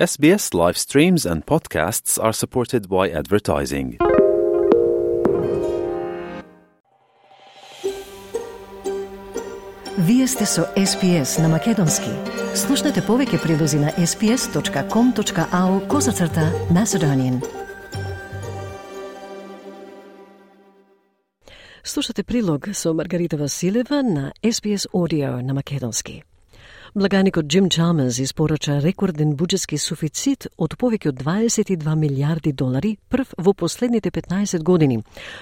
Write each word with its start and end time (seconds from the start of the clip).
SBS 0.00 0.54
live 0.54 0.78
streams 0.78 1.26
and 1.26 1.44
podcasts 1.44 2.18
are 2.18 2.32
supported 2.32 2.88
by 2.88 3.10
advertising. 3.10 3.98
Вие 9.98 10.26
сте 10.28 10.46
со 10.46 10.62
SPS 10.76 11.42
на 11.42 11.48
Македонски. 11.48 12.10
Слушнете 12.54 13.00
повеќе 13.00 13.42
прилози 13.42 13.76
на 13.76 13.90
sps.com.au 13.90 15.88
козацрта 15.88 16.48
Macedonian. 16.72 17.44
Слушате 21.84 22.22
прилог 22.22 22.68
со 22.72 22.94
Маргарита 22.94 23.36
Василева 23.36 24.02
на 24.02 24.32
SPS 24.42 24.88
Audio 24.94 25.42
на 25.42 25.54
Македонски. 25.54 26.29
Благаникот 26.94 27.46
Джим 27.46 27.68
Чалмерс 27.68 28.18
испорача 28.18 28.80
рекорден 28.82 29.36
буџетски 29.38 29.78
суфицит 29.78 30.48
од 30.58 30.74
повеќе 30.74 31.12
од 31.12 31.22
22 31.22 31.94
милиарди 31.94 32.50
долари 32.52 32.96
прв 33.08 33.30
во 33.38 33.54
последните 33.54 34.10
15 34.10 34.64
години. 34.66 34.98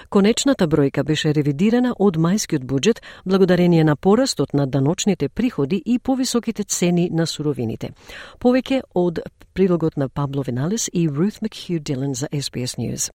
Конечната 0.09 0.67
бројка 0.67 1.03
беше 1.03 1.33
ревидирана 1.33 1.95
од 1.97 2.21
мајскиот 2.21 2.69
буџет 2.69 3.01
благодарение 3.25 3.83
на 3.83 3.95
порастот 3.95 4.53
на 4.53 4.67
даночните 4.67 5.29
приходи 5.29 5.81
и 5.85 5.99
повисоките 5.99 6.63
цени 6.63 7.09
на 7.09 7.25
суровините. 7.25 7.93
Повеќе 8.39 8.83
од 8.93 9.19
прилогот 9.53 9.97
на 9.97 10.09
Пабло 10.09 10.43
Виналес 10.45 10.89
и 10.93 11.07
Рут 11.09 11.41
Макхью 11.41 11.79
Дилен 11.79 12.13
за 12.13 12.27
SBS 12.27 12.77
News. 12.77 13.09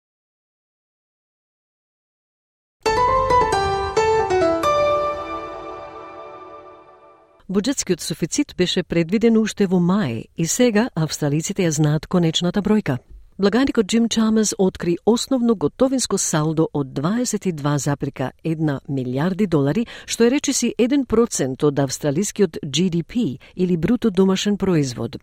Буџетскиот 7.51 7.99
суфицит 7.99 8.53
беше 8.57 8.81
предвиден 8.83 9.35
уште 9.35 9.65
во 9.67 9.75
мај 9.83 10.31
и 10.39 10.45
сега 10.47 10.85
австралиците 10.95 11.65
ја 11.65 11.71
знаат 11.75 12.07
конечната 12.07 12.61
бројка. 12.63 12.95
Благарикот 13.39 13.85
Джим 13.85 14.09
Чамес 14.09 14.55
откри 14.57 14.97
основно 15.05 15.55
готовинско 15.55 16.17
салдо 16.17 16.67
од 16.73 16.87
22,1 16.87 18.79
милиарди 18.89 19.47
долари, 19.47 19.85
што 20.05 20.27
е 20.27 20.31
речиси 20.35 20.73
1% 20.77 21.63
од 21.63 21.79
австралискиот 21.79 22.59
GDP 22.65 23.39
или 23.55 23.77
бруто 23.77 24.11
домашен 24.11 24.57
производ. 24.57 25.15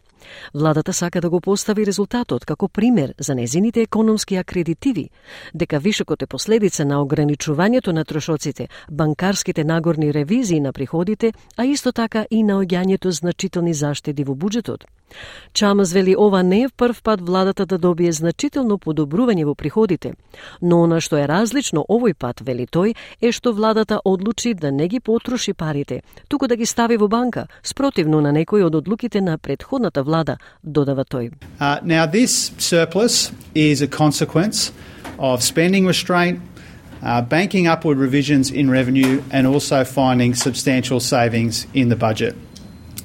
Владата 0.54 0.92
сака 0.92 1.20
да 1.20 1.30
го 1.30 1.40
постави 1.40 1.86
резултатот 1.86 2.44
како 2.44 2.68
пример 2.68 3.14
за 3.18 3.34
незините 3.34 3.82
економски 3.82 4.36
акредитиви, 4.36 5.10
дека 5.54 5.78
вишокот 5.78 6.22
е 6.22 6.26
последица 6.26 6.84
на 6.84 7.04
ограничувањето 7.04 7.92
на 7.92 8.04
трошоците, 8.04 8.68
банкарските 8.90 9.64
нагорни 9.64 10.14
ревизии 10.14 10.60
на 10.60 10.72
приходите, 10.72 11.32
а 11.56 11.64
исто 11.64 11.92
така 11.92 12.26
и 12.30 12.44
наоѓањето 12.44 13.08
значителни 13.08 13.74
заштеди 13.74 14.24
во 14.24 14.34
буџетот. 14.34 14.84
Чамас 15.52 15.92
вели 15.92 16.14
ова 16.18 16.42
не 16.42 16.62
е 16.62 16.68
прв 16.68 17.02
пат 17.02 17.20
владата 17.20 17.66
да 17.66 17.78
добие 17.98 18.12
значително 18.14 18.76
подобрување 18.78 19.42
во 19.42 19.56
приходите, 19.58 20.12
но 20.62 20.84
она 20.86 21.00
што 21.02 21.18
е 21.18 21.26
различно 21.26 21.82
овој 21.82 22.14
пат, 22.14 22.44
вели 22.46 22.62
тој, 22.70 22.94
е 22.94 23.32
што 23.34 23.50
владата 23.52 23.98
одлучи 24.04 24.54
да 24.54 24.70
не 24.70 24.86
ги 24.86 25.00
потроши 25.00 25.52
парите, 25.52 26.02
туку 26.28 26.46
да 26.46 26.54
ги 26.54 26.66
стави 26.66 26.96
во 26.96 27.08
банка, 27.08 27.48
спротивно 27.62 28.20
на 28.20 28.30
некои 28.32 28.62
од 28.62 28.74
одлуките 28.74 29.20
на 29.20 29.34
предходната 29.38 30.02
влада, 30.02 30.38
додава 30.62 31.04
тој. 31.04 31.32
Uh, 31.58 31.82
now 31.82 32.06
this 32.06 32.52
surplus 32.58 33.32
is 33.54 33.82
a 33.82 33.88
consequence 33.88 34.70
of 35.18 35.42
spending 35.42 35.84
restraint, 35.84 36.38
uh, 37.02 37.20
banking 37.20 37.66
upward 37.66 37.98
revisions 37.98 38.52
in 38.52 38.70
revenue, 38.70 39.22
and 39.32 39.44
also 39.46 39.82
finding 39.82 40.36
substantial 40.36 41.00
savings 41.00 41.66
in 41.74 41.88
the 41.88 41.96
budget. 41.96 42.36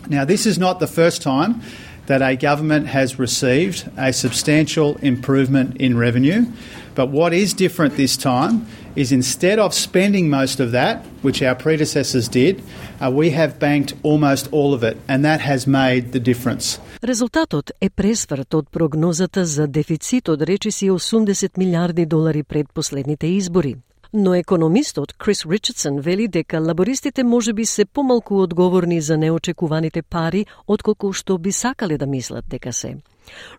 Now, 0.08 0.25
this 0.25 0.45
is 0.45 0.59
not 0.59 0.80
the 0.80 0.88
first 0.88 1.23
time 1.23 1.61
that 2.06 2.22
a 2.22 2.36
government 2.36 2.88
has 2.88 3.19
received 3.19 3.88
a 3.97 4.12
substantial 4.12 4.97
improvement 5.02 5.77
in 5.77 5.98
revenue. 5.98 6.47
But 6.94 7.11
what 7.11 7.33
is 7.33 7.52
different 7.55 7.97
this 7.97 8.16
time 8.16 8.66
is 8.97 9.12
instead 9.12 9.58
of 9.58 9.72
spending 9.72 10.28
most 10.28 10.58
of 10.58 10.72
that, 10.72 11.05
which 11.23 11.42
our 11.42 11.55
predecessors 11.55 12.27
did, 12.29 12.62
uh, 13.01 13.11
we 13.11 13.30
have 13.30 13.61
banked 13.61 13.95
almost 14.02 14.48
all 14.51 14.74
of 14.74 14.83
it, 14.83 14.96
and 15.06 15.24
that 15.24 15.40
has 15.40 15.67
made 15.67 16.12
the 16.12 16.20
difference. 16.20 16.80
Резултатот 17.02 17.70
е 17.80 17.90
пресврт 17.90 18.55
од 18.55 18.70
прогнозата 18.70 19.45
за 19.45 19.67
дефицит 19.67 20.29
од 20.29 20.42
речиси 20.42 20.90
80 20.90 21.58
милиарди 21.58 22.06
долари 22.06 22.42
пред 22.42 22.67
последните 22.74 23.27
избори. 23.27 23.77
Но 24.15 24.35
економистот 24.35 25.13
Крис 25.13 25.45
Ричардсон 25.45 25.99
вели 25.99 26.27
дека 26.27 26.59
лабористите 26.59 27.23
може 27.23 27.53
би 27.53 27.65
се 27.65 27.85
помалку 27.85 28.41
одговорни 28.41 29.01
за 29.01 29.17
неочекуваните 29.17 30.01
пари 30.01 30.45
отколку 30.67 31.13
што 31.13 31.37
би 31.37 31.51
сакале 31.51 31.97
да 31.97 32.05
мислат 32.05 32.45
дека 32.49 32.73
се. 32.73 32.97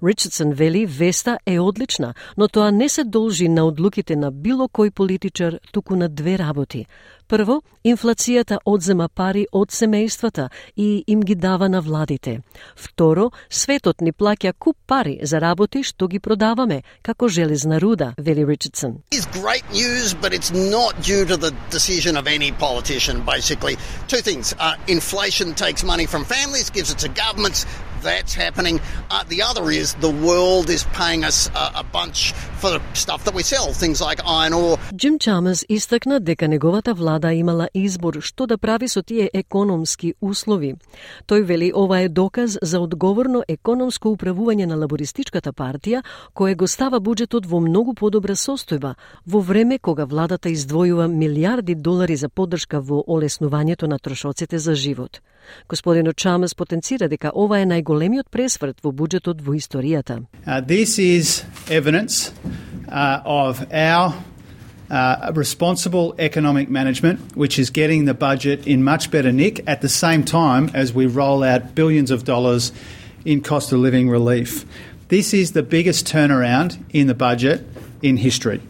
Ричардсон 0.03 0.53
вели 0.53 0.87
веста 0.87 1.38
е 1.47 1.59
одлична, 1.60 2.15
но 2.37 2.48
тоа 2.48 2.70
не 2.70 2.88
се 2.88 3.04
должи 3.04 3.48
на 3.48 3.66
одлуките 3.66 4.16
на 4.16 4.31
било 4.31 4.69
кој 4.69 4.91
политичар, 4.91 5.59
туку 5.72 5.97
на 5.97 6.09
две 6.09 6.38
работи. 6.38 6.86
Прво, 7.34 7.56
инфлацијата 7.83 8.61
одзема 8.71 9.09
пари 9.11 9.41
од 9.50 9.72
семејствата 9.75 10.45
и 10.77 11.03
им 11.11 11.22
ги 11.27 11.34
дава 11.34 11.67
на 11.69 11.81
владите. 11.83 12.34
Второ, 12.77 13.33
светот 13.50 14.05
ни 14.06 14.12
плаќа 14.12 14.53
куп 14.55 14.77
пари 14.87 15.17
за 15.22 15.41
работи 15.43 15.83
што 15.83 16.06
ги 16.06 16.21
продаваме, 16.22 16.84
како 17.03 17.27
железна 17.27 17.81
руда, 17.83 18.12
вели 18.19 18.45
Ричардсон. 18.47 19.03
It's 19.11 19.27
great 19.43 19.67
news, 19.75 20.15
but 20.15 20.31
it's 20.31 20.53
not 20.55 21.03
due 21.03 21.25
to 21.27 21.37
the 21.37 21.50
decision 21.75 22.15
of 22.17 22.28
any 22.28 22.53
politician, 22.53 23.25
basically. 23.27 23.75
Two 24.06 24.22
things. 24.22 24.55
Uh, 24.61 24.77
inflation 24.87 25.55
takes 25.55 25.83
money 25.83 26.06
from 26.06 26.22
families, 26.25 26.71
gives 26.71 26.93
it 26.95 26.99
to 27.03 27.09
governments. 27.09 27.66
That's 28.04 28.34
happening. 28.44 28.76
Uh, 29.10 29.25
the 29.32 29.41
other 29.48 29.70
is 29.81 29.94
the 30.06 30.15
world 30.28 30.69
is 30.76 30.84
paying 31.00 31.25
us 31.25 31.38
a, 31.54 31.81
a 31.82 31.84
bunch 31.97 32.19
for 32.60 32.70
the 32.75 32.81
stuff 32.92 33.25
that 33.25 33.34
we 33.38 33.42
sell, 33.42 33.72
things 33.72 33.98
like 34.09 34.20
iron 34.26 34.53
ore. 34.53 34.78
Джим 34.97 35.19
Чамес 35.19 35.65
истакна 35.69 36.20
дека 36.20 36.48
неговата 36.48 36.94
влада 36.94 37.32
имала 37.32 37.69
избор 37.75 38.20
што 38.20 38.47
да 38.47 38.59
прави 38.59 38.88
со 38.88 39.03
тие 39.03 39.31
економски 39.34 40.15
услови. 40.20 40.75
Тој 41.26 41.42
вели 41.42 41.72
ова 41.75 42.00
е 42.00 42.09
доказ 42.09 42.59
за 42.62 42.81
одговорно 42.81 43.42
економско 43.48 44.09
управување 44.12 44.66
на 44.66 44.76
лабористичката 44.76 45.53
партија, 45.53 46.03
кое 46.34 46.54
го 46.54 46.69
става 46.69 47.00
буџетот 47.00 47.47
во 47.47 47.60
многу 47.60 47.94
подобра 47.94 48.36
состојба, 48.36 48.94
во 49.26 49.41
време 49.41 49.78
кога 49.78 50.04
владата 50.04 50.48
издвојува 50.48 51.09
милиарди 51.09 51.75
долари 51.75 52.16
за 52.16 52.28
поддршка 52.28 52.81
во 52.81 53.00
олеснувањето 53.09 53.86
на 53.86 53.98
трошоците 53.98 54.59
за 54.59 54.75
живот. 54.75 55.21
Господинот 55.69 56.16
Чамес 56.16 56.54
потенцира 56.54 57.09
дека 57.09 57.32
ова 57.34 57.59
е 57.60 57.66
најголемиот 57.94 58.30
пресврт 58.34 58.81
во 58.84 58.92
буџетот 58.92 59.42
во 59.46 59.56
историјата. 59.56 60.24
Uh, 60.46 60.62
this 60.62 60.97
is 61.00 61.44
evidence 61.70 62.34
uh, 62.90 63.22
of 63.25 63.66
our 63.72 64.14
uh, 64.90 65.31
responsible 65.36 66.16
economic 66.18 66.70
management, 66.70 67.36
which 67.36 67.59
is 67.59 67.70
getting 67.70 68.06
the 68.06 68.14
budget 68.14 68.66
in 68.66 68.84
much 68.84 69.12
better 69.12 69.31
nick 69.31 69.64
at 69.68 69.81
the 69.81 69.90
same 69.90 70.24
time 70.24 70.70
as 70.74 70.94
we 70.94 71.06
roll 71.06 71.44
out 71.44 71.75
billions 71.75 72.12
of 72.12 72.24
dollars 72.24 72.72
in 73.25 73.42
cost 73.42 73.72
of 73.72 73.80
living 73.80 74.09
relief. 74.09 74.66
This 75.09 75.34
is 75.34 75.52
the 75.53 75.64
biggest 75.64 76.08
turnaround 76.08 76.78
in 76.92 77.08
the 77.08 77.14
budget 77.16 77.66
in 78.02 78.18
history. 78.18 78.62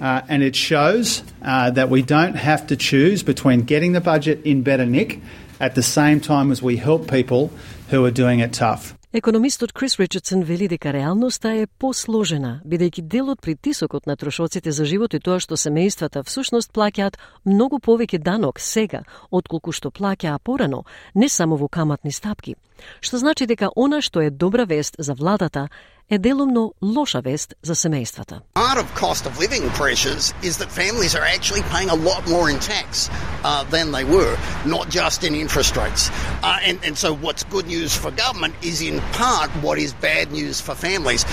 Uh, 0.00 0.20
and 0.28 0.42
it 0.42 0.54
shows 0.54 1.22
uh, 1.42 1.70
that 1.70 1.88
we 1.88 2.02
don't 2.02 2.34
have 2.34 2.66
to 2.66 2.76
choose 2.76 3.22
between 3.22 3.62
getting 3.62 3.92
the 3.92 4.00
budget 4.00 4.44
in 4.44 4.62
better 4.62 4.84
nick 4.84 5.20
at 5.61 5.75
the 5.75 5.83
same 5.83 6.19
time 6.19 6.51
as 6.51 6.61
we 6.61 6.75
help 6.77 7.01
people 7.07 7.51
who 7.91 8.03
are 8.03 8.11
doing 8.11 8.39
it 8.39 8.51
tough. 8.53 8.95
Економистот 9.13 9.73
Крис 9.73 9.99
Ричардсон 9.99 10.43
вели 10.43 10.67
дека 10.67 10.93
реалноста 10.93 11.49
е 11.51 11.67
посложена, 11.67 12.61
бидејќи 12.63 13.01
дел 13.01 13.29
од 13.33 13.41
притисокот 13.43 14.05
на 14.07 14.15
трошоците 14.15 14.71
за 14.71 14.85
живот 14.85 15.13
и 15.13 15.19
тоа 15.19 15.39
што 15.43 15.59
семејствата 15.59 16.23
всушност 16.23 16.71
плаќаат 16.71 17.19
многу 17.43 17.79
повеќе 17.83 18.23
данок 18.23 18.59
сега, 18.59 19.03
отколку 19.29 19.75
што 19.75 19.91
плаќаа 19.91 20.39
порано, 20.39 20.85
не 21.13 21.27
само 21.27 21.57
во 21.59 21.67
каматни 21.67 22.11
стапки. 22.11 22.55
Што 23.01 23.17
значи 23.17 23.45
дека 23.45 23.69
она 23.75 23.99
што 24.01 24.21
е 24.21 24.31
добра 24.31 24.63
вест 24.63 24.95
за 24.97 25.13
владата 25.13 25.67
е 26.11 26.17
делумно 26.17 26.73
лоша 26.81 27.21
вест 27.21 27.55
за 27.63 27.75
семејствата. 27.75 28.35
Part 28.55 28.77
of 28.83 28.87
cost 29.03 29.23
of 29.29 29.33
living 29.45 29.65
pressures 29.81 30.23
is 30.49 30.53
that 30.59 30.69
families 30.81 31.13
are 31.19 31.27
actually 31.35 31.63
paying 31.73 31.89
a 31.97 31.99
lot 32.09 32.21
more 32.33 32.47
in 32.53 32.59
tax 32.73 32.87
uh, 33.09 33.63
than 33.75 33.87
they 33.95 34.05
were, 34.15 34.35
not 34.75 34.85
just 34.99 35.19
in 35.27 35.33
interest 35.43 35.73
rates. 35.81 36.03
Uh, 36.43 36.67
and, 36.67 36.77
and 36.87 36.95
so 37.03 37.09
what's 37.25 37.43
good 37.55 37.67
news 37.75 37.91
for 38.01 38.09
government 38.25 38.53
is 38.71 38.77
in 38.89 38.95
part 39.21 39.49
what 39.65 39.77
is 39.85 39.91
bad 40.09 40.25
news 40.39 40.55
for 40.65 40.75
families. 40.87 41.23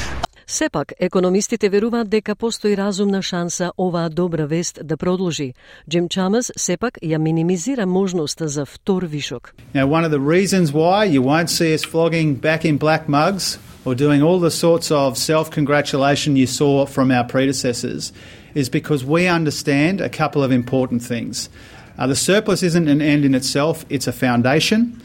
Сепак, 0.50 0.92
економистите 1.00 1.68
веруваат 1.68 2.08
дека 2.08 2.34
постои 2.34 2.76
разумна 2.76 3.22
шанса 3.22 3.72
оваа 3.78 4.08
добра 4.08 4.46
вест 4.46 4.78
да 4.84 4.96
продолжи. 4.96 5.54
Джим 5.90 6.08
Чамас 6.08 6.52
сепак 6.56 6.98
ја 7.02 7.18
минимизира 7.18 7.86
можноста 7.86 8.48
за 8.48 8.64
втор 8.64 9.02
вишок. 9.02 9.54
Now, 9.74 9.86
one 9.86 10.04
of 10.04 10.10
the 10.10 10.20
reasons 10.20 10.72
why 10.72 11.04
you 11.04 11.22
won't 11.22 11.50
see 11.50 11.74
us 11.74 11.84
flogging 11.84 12.40
back 12.40 12.64
in 12.64 12.78
black 12.78 13.08
mugs 13.08 13.58
or 13.88 13.94
doing 13.94 14.22
all 14.22 14.38
the 14.38 14.50
sorts 14.50 14.90
of 14.90 15.16
self 15.16 15.50
congratulation 15.50 16.36
you 16.36 16.46
saw 16.46 16.84
from 16.84 17.10
our 17.10 17.24
predecessors 17.24 18.12
is 18.54 18.68
because 18.68 19.02
we 19.02 19.26
understand 19.26 20.02
a 20.02 20.10
couple 20.10 20.42
of 20.42 20.52
important 20.52 21.02
things. 21.02 21.48
Uh, 21.96 22.06
the 22.06 22.14
surplus 22.14 22.62
isn't 22.62 22.86
an 22.86 23.00
end 23.00 23.24
in 23.24 23.34
itself, 23.34 23.86
it's 23.88 24.06
a 24.06 24.12
foundation. 24.12 25.00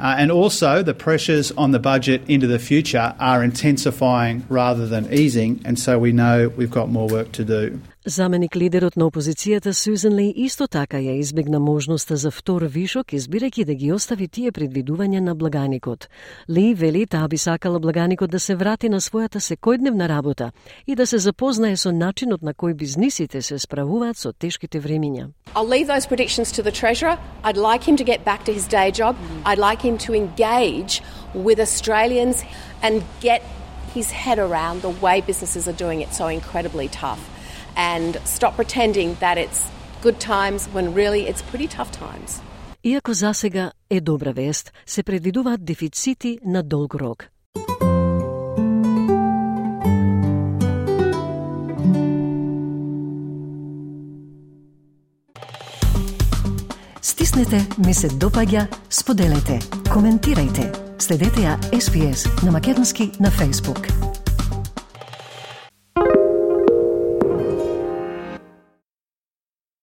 Uh, 0.00 0.16
and 0.18 0.32
also, 0.32 0.82
the 0.82 0.92
pressures 0.92 1.52
on 1.52 1.70
the 1.70 1.78
budget 1.78 2.20
into 2.28 2.48
the 2.48 2.58
future 2.58 3.14
are 3.20 3.44
intensifying 3.44 4.44
rather 4.48 4.88
than 4.88 5.12
easing, 5.12 5.60
and 5.64 5.78
so 5.78 5.96
we 5.96 6.10
know 6.10 6.48
we've 6.56 6.72
got 6.72 6.88
more 6.88 7.06
work 7.06 7.30
to 7.30 7.44
do. 7.44 7.80
Заменик 8.06 8.56
лидерот 8.56 8.96
на 8.96 9.06
опозицијата 9.08 9.72
Сюзен 9.72 10.12
Ли 10.12 10.26
исто 10.36 10.66
така 10.68 10.98
ја 11.00 11.14
избегна 11.16 11.56
можноста 11.58 12.16
за 12.20 12.28
втор 12.30 12.66
вишок, 12.68 13.14
избирајќи 13.16 13.64
да 13.64 13.74
ги 13.74 13.92
остави 13.92 14.28
тие 14.28 14.52
предвидувања 14.52 15.20
на 15.24 15.34
благаникот. 15.34 16.08
Ли 16.48 16.74
вели 16.74 17.06
таа 17.06 17.28
би 17.28 17.38
сакала 17.38 17.80
благаникот 17.80 18.30
да 18.30 18.40
се 18.40 18.56
врати 18.56 18.88
на 18.88 19.00
својата 19.00 19.40
секојдневна 19.40 20.08
работа 20.08 20.52
и 20.86 20.94
да 20.94 21.06
се 21.06 21.18
запознае 21.18 21.76
со 21.76 21.92
начинот 21.92 22.42
на 22.42 22.52
кој 22.52 22.74
бизнисите 22.74 23.42
се 23.42 23.58
справуваат 23.58 24.18
со 24.18 24.32
тешките 24.32 24.80
времиња. 24.80 25.30
I'll 25.56 25.64
leave 25.64 25.86
those 25.86 26.04
predictions 26.04 26.52
to 26.52 26.62
the 26.62 26.72
Treasurer. 26.72 27.16
I'd 27.42 27.56
like 27.56 27.88
him 27.88 27.96
to 27.96 28.04
get 28.04 28.22
back 28.22 28.44
to 28.44 28.52
his 28.52 28.68
day 28.68 28.92
job. 28.92 29.16
I'd 29.46 29.58
like 29.58 29.80
him 29.80 29.96
to 30.04 30.12
engage 30.12 31.00
with 31.32 31.58
Australians 31.58 32.44
and 32.82 33.02
get 33.22 33.40
his 33.94 34.10
head 34.10 34.38
around 34.38 34.82
the 34.82 34.92
way 35.00 35.22
businesses 35.22 35.66
are 35.66 35.78
doing 35.84 36.02
it 36.02 36.12
so 36.12 36.26
incredibly 36.28 36.88
tough 36.88 37.30
and 37.76 38.20
stop 38.24 38.56
pretending 38.56 39.16
that 39.20 39.36
it's 39.38 39.60
good 40.02 40.18
times 40.20 40.66
when 40.74 40.94
really 40.94 41.22
it's 41.28 41.42
pretty 41.42 41.68
tough 41.68 41.90
times. 41.92 42.42
Иако 42.84 43.12
засега 43.12 43.72
е 43.90 44.00
добра 44.00 44.32
вест, 44.32 44.72
се 44.86 45.02
предвидуваат 45.02 45.64
дефицити 45.64 46.38
на 46.44 46.62
долг 46.62 46.94
рок. 46.94 47.28
Стиснете, 57.02 57.66
ми 57.86 57.94
се 57.94 58.08
допаѓа, 58.08 58.66
споделете, 58.90 59.58
коментирајте. 59.92 60.84
Следете 60.98 61.40
ја 61.40 61.58
SPS 61.72 62.44
на 62.44 62.52
Македонски 62.52 63.10
на 63.20 63.30
Facebook. 63.30 64.13